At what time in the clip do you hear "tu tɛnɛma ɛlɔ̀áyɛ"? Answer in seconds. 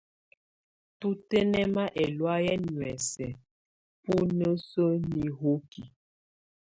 0.99-2.53